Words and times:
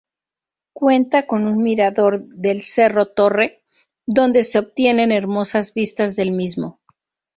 Cuenta 0.73 1.27
con 1.27 1.45
un 1.45 1.61
mirador 1.61 2.25
del 2.25 2.63
Cerro 2.63 3.09
Torre 3.09 3.61
donde 4.07 4.43
se 4.43 4.57
obtienen 4.57 5.11
hermosas 5.11 5.75
vistas 5.75 6.15
del 6.15 6.31
mismo. 6.31 6.79